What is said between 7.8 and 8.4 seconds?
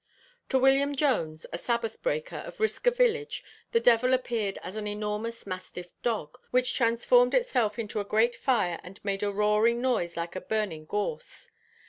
a great